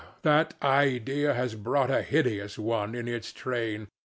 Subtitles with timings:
[0.23, 3.87] that idea has brought a hideous one in its train.